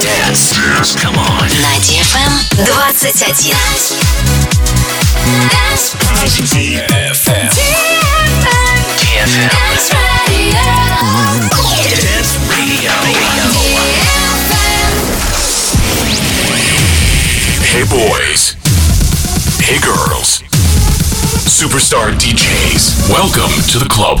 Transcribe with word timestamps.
Dance. 0.00 0.52
Dance. 0.52 0.94
Come 0.96 1.16
on. 1.16 1.48
На 1.62 1.78
DFM 1.80 2.32
21. 2.56 2.92
DFM. 6.42 7.50
DFM. 8.66 9.50
Dance 9.50 9.92
Radio. 10.28 10.60
Dance 11.88 12.36
Radio. 12.50 12.92
Hey 17.62 17.84
boys. 17.88 18.56
Hey 19.60 19.78
girls. 19.80 20.42
Superstar 21.48 22.12
DJs. 22.12 23.08
Welcome 23.08 23.52
to 23.72 23.78
the 23.78 23.88
club. 23.88 24.20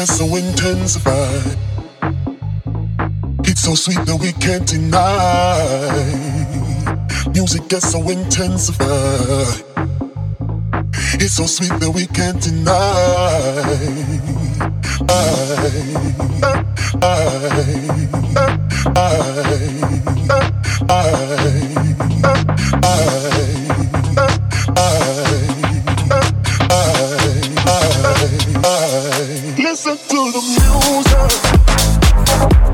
Gets 0.00 0.16
so 0.16 0.34
intensified. 0.34 1.58
It's 3.44 3.60
so 3.60 3.74
sweet 3.74 3.98
that 4.06 4.16
we 4.18 4.32
can't 4.32 4.66
deny. 4.66 5.04
Music 7.34 7.68
gets 7.68 7.92
so 7.92 8.00
intensified. 8.08 9.62
It's 11.20 11.34
so 11.34 11.44
sweet 11.44 11.78
that 11.80 11.90
we 11.94 12.06
can't 12.06 12.40
deny. 12.40 12.72
I, 15.06 15.20
I, 17.02 17.14
I, 18.96 18.96
I, 18.96 19.20
I, 20.88 21.10
I, 22.82 23.19
Listen 29.20 29.98
to 29.98 30.32
the 30.32 30.40
music. 32.56 32.69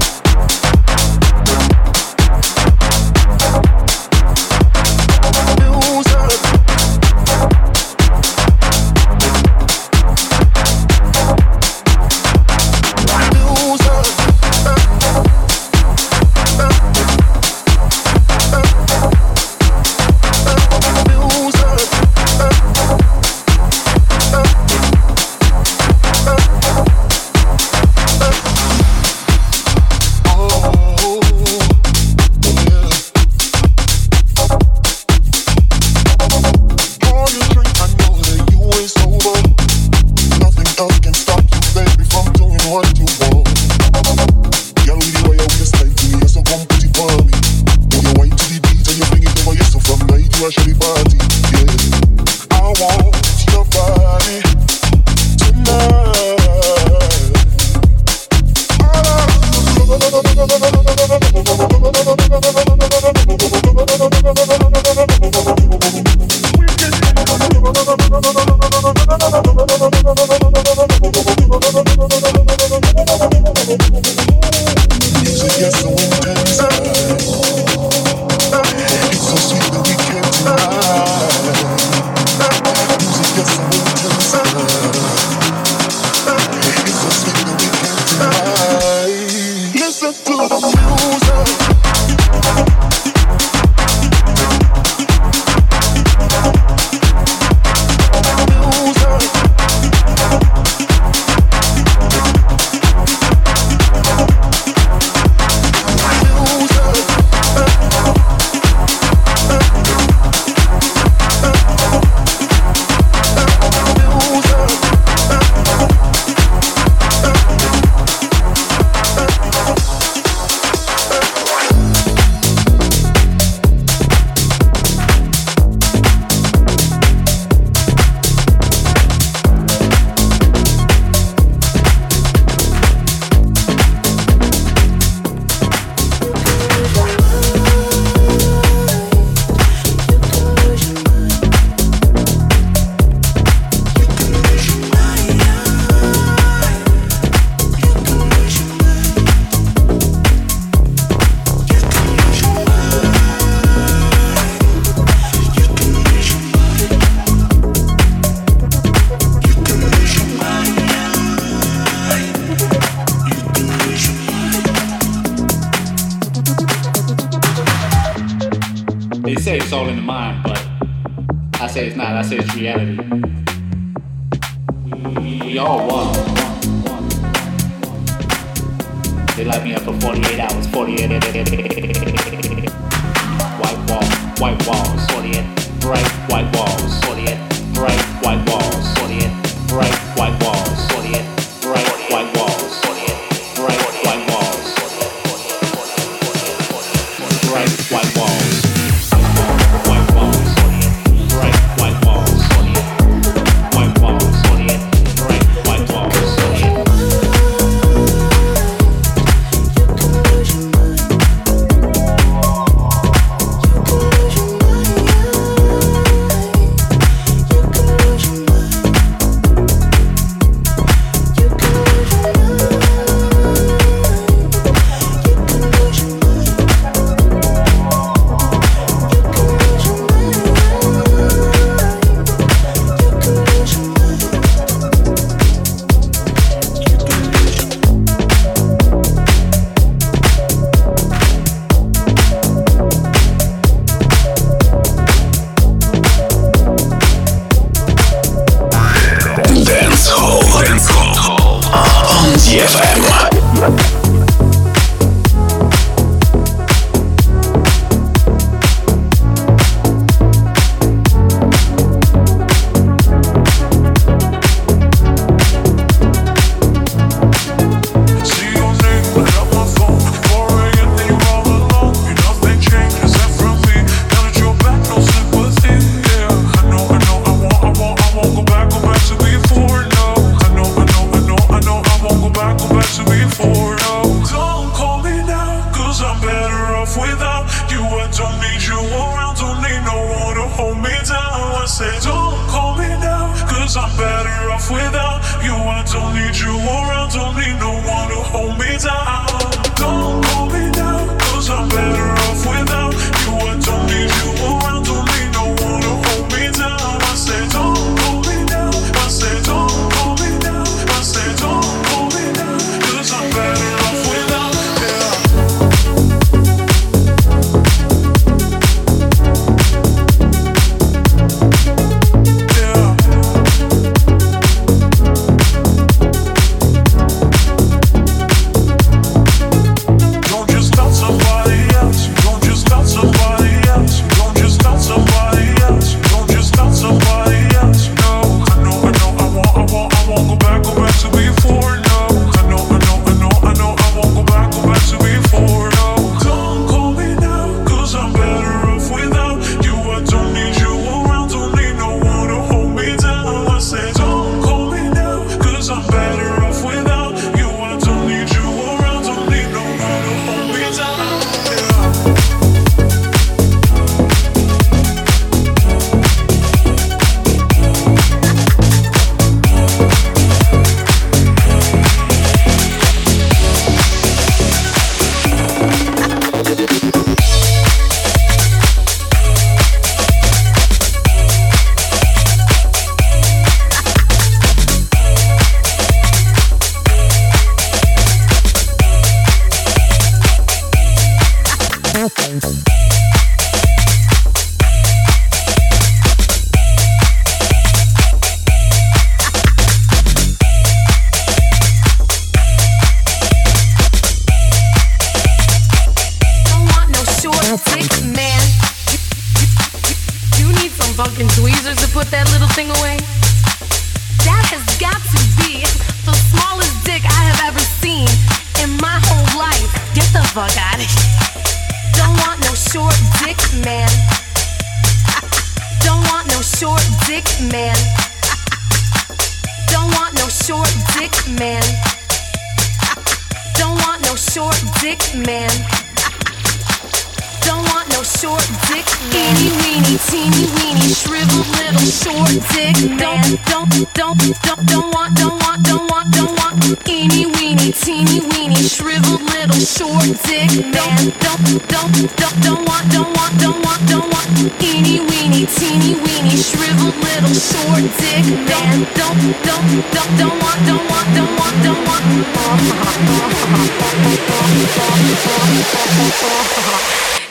sick. 442.57 442.77
Don't, 442.97 443.21
don't, 443.51 443.69
don't, 443.93 444.17
don't, 444.41 444.63
don't 444.73 444.89
want, 444.95 445.13
don't 445.21 445.37
want, 445.45 445.61
don't 445.69 445.87
want, 445.93 446.09
don't 446.17 446.33
want. 446.41 446.57
Eeny 446.89 447.27
weeny, 447.37 447.71
teeny 447.73 448.21
weeny, 448.33 448.57
shriveled 448.57 449.23
little 449.35 449.61
short 449.61 450.09
dick. 450.25 450.49
Don't, 450.73 451.13
don't, 451.25 451.45
don't, 451.73 451.93
don't, 452.17 452.37
don't 452.47 452.63
want, 452.69 452.85
don't 452.95 453.13
want, 453.17 453.33
don't 453.43 453.61
want, 453.65 453.83
don't 453.91 454.09
want. 454.09 454.29
Eeny 454.63 455.01
weeny, 455.09 455.45
teeny 455.59 455.95
weeny, 456.05 456.37
shriveled 456.49 456.97
little 457.05 457.37
short 457.37 457.85
dick. 458.01 458.25
Don't, 458.49 458.81
don't, 458.97 459.21
don't, 459.45 459.67
don't, 459.95 460.13
don't 460.21 460.37
want, 460.41 460.61
don't 460.69 460.85
want, 460.91 461.07
don't 461.17 461.33
want, 461.39 461.57
don't 461.65 461.83
want. 461.87 462.05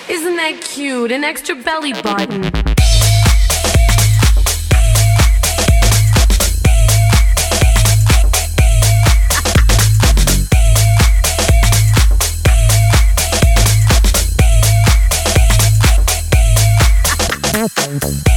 Isn't 0.07 0.35
that 0.37 0.61
cute? 0.61 1.11
An 1.11 1.23
extra 1.23 1.55
belly 1.55 1.93
button. 1.93 2.74
Sound. 18.01 18.34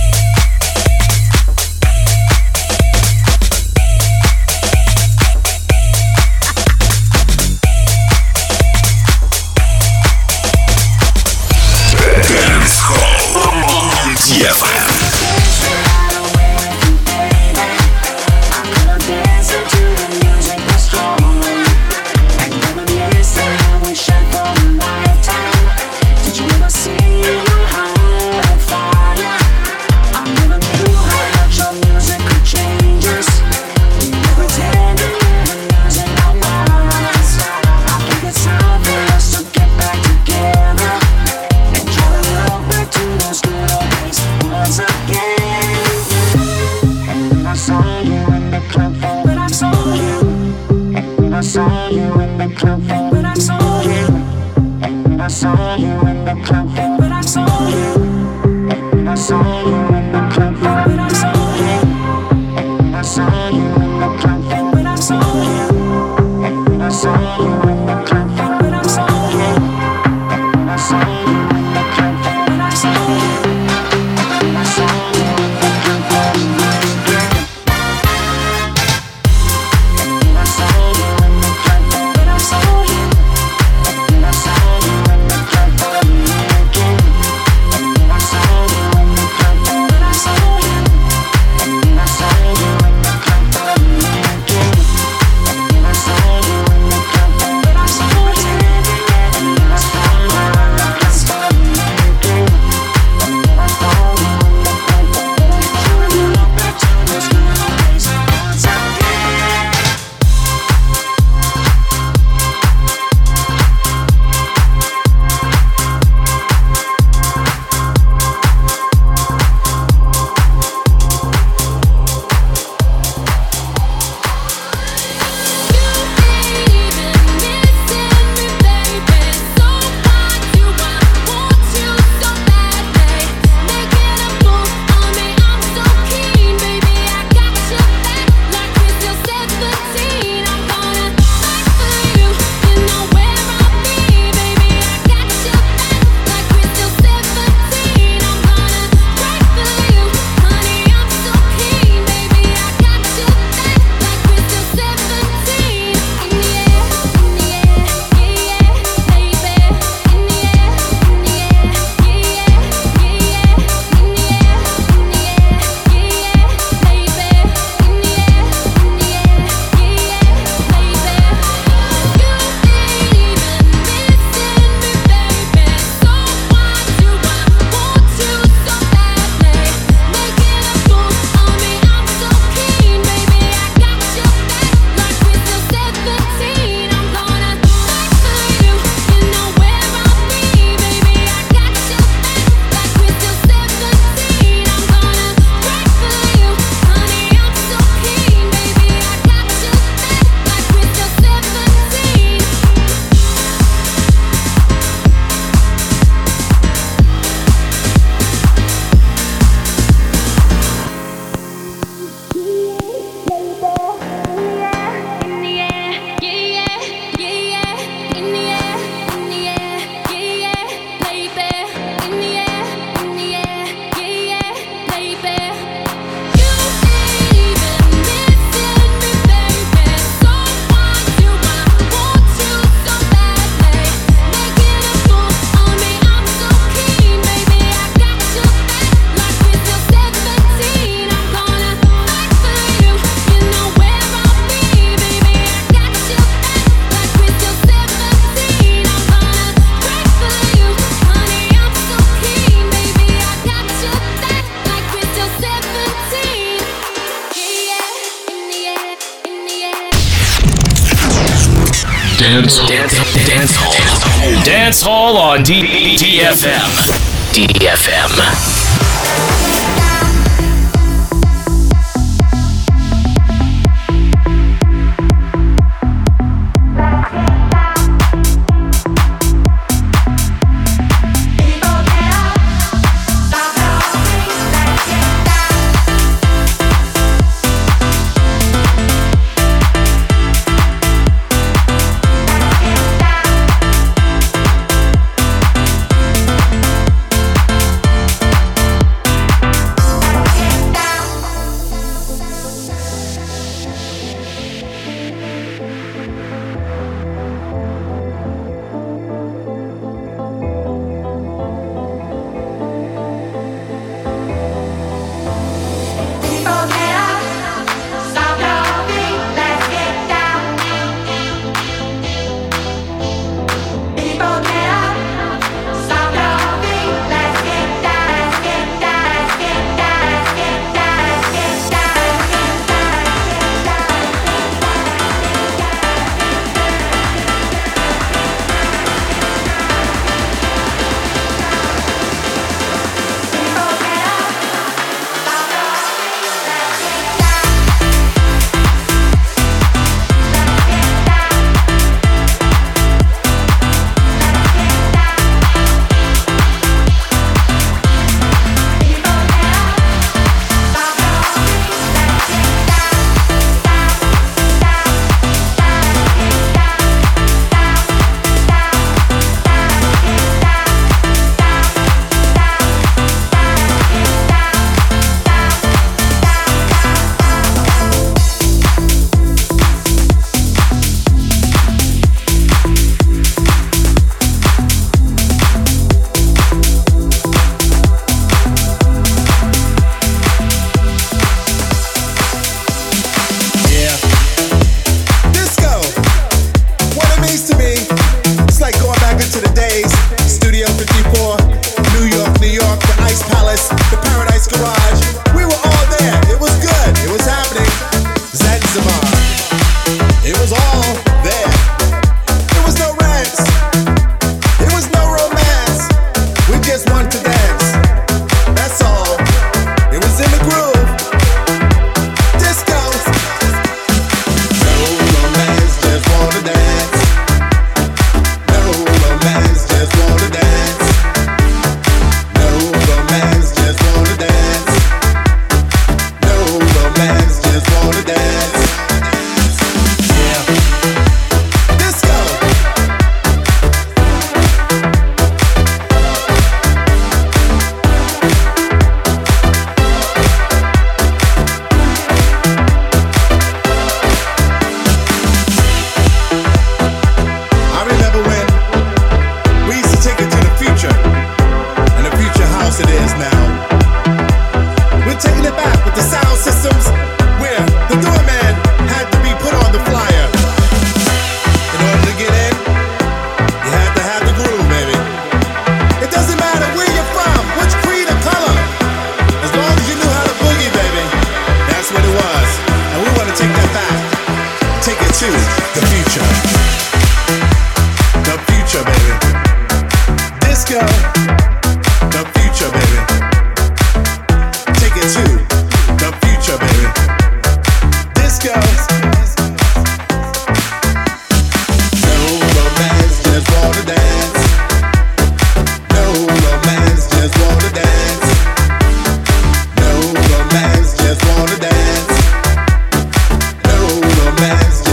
dance. 514.49 514.88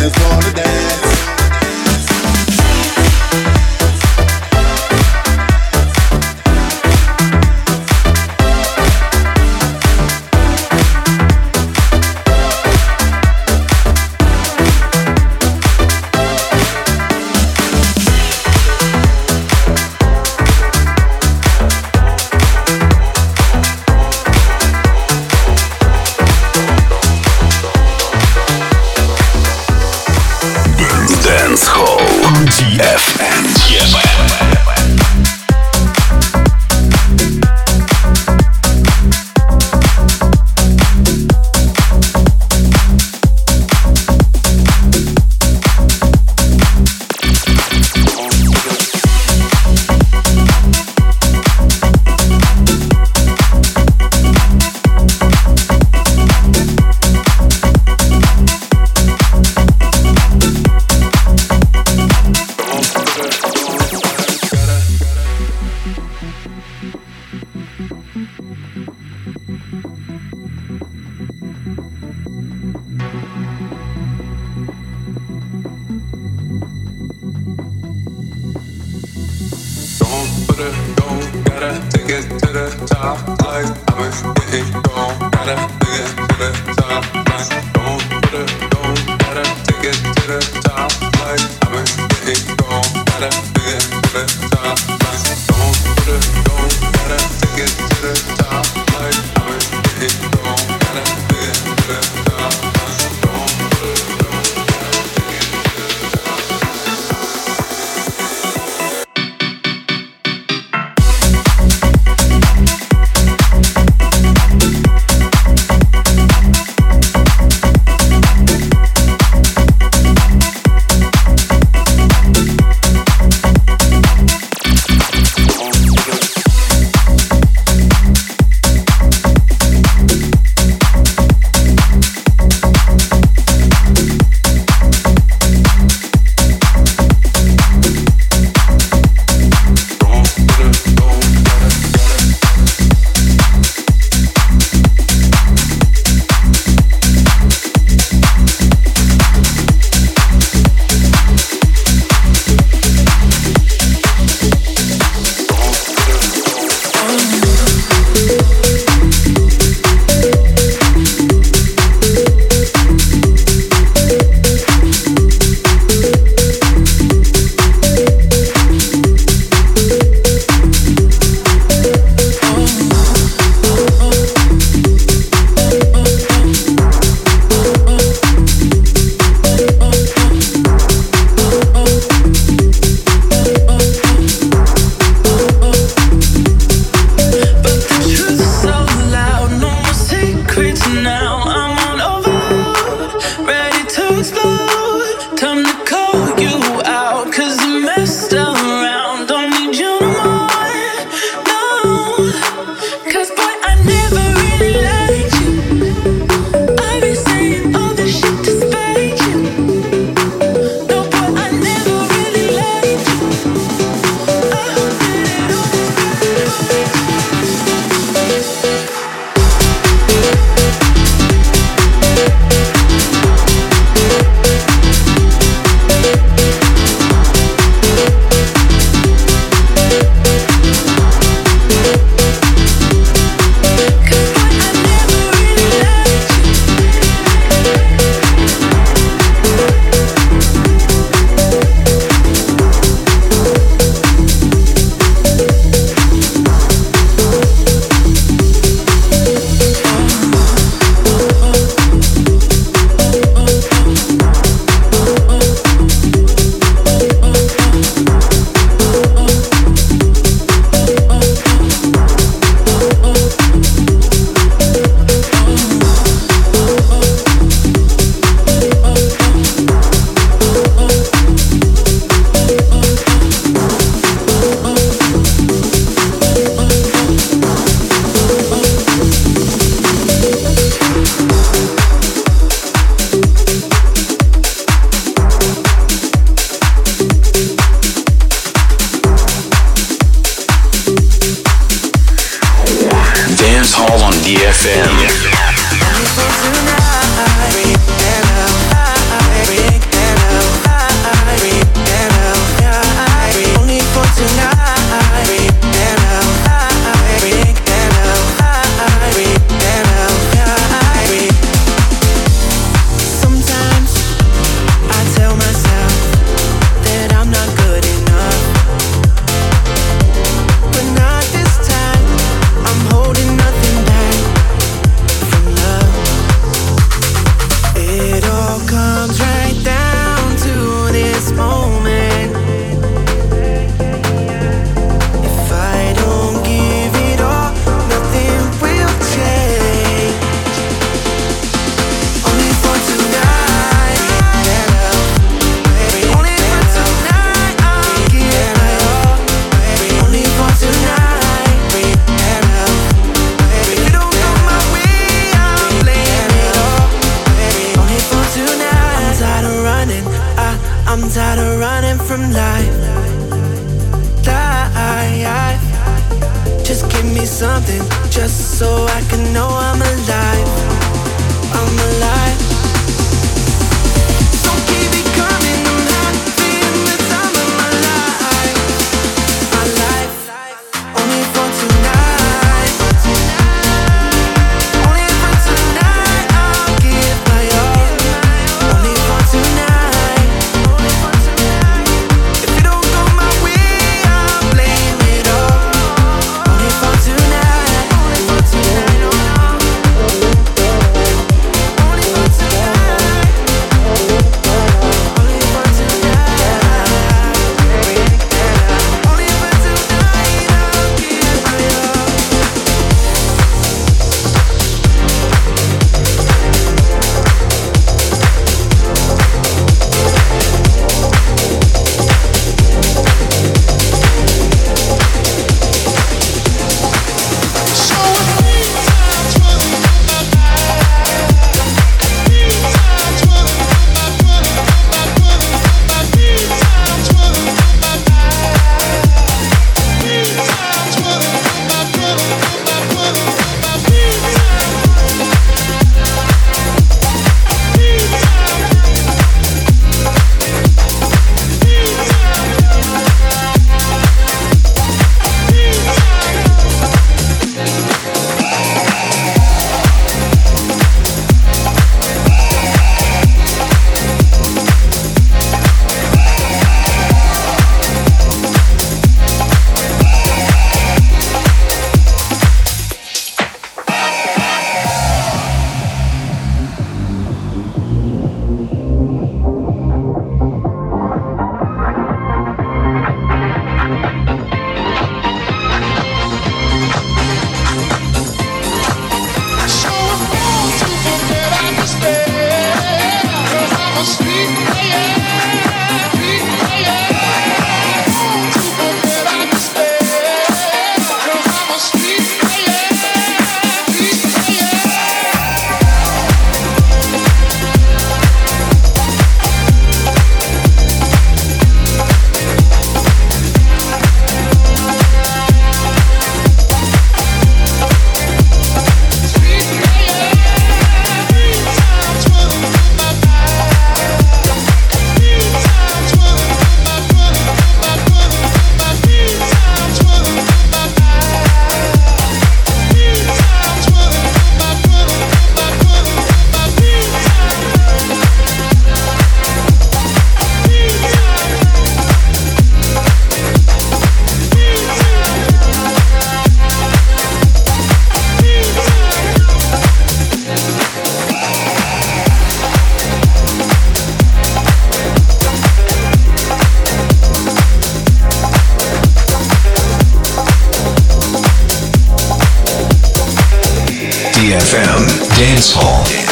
Dance 565.56 565.72
Hall. 565.72 566.25